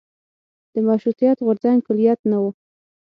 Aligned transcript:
د 0.73 0.75
مشروطیت 0.87 1.37
غورځنګ 1.45 1.79
کلیت 1.87 2.19
نه 2.31 2.37
و. 2.41 2.43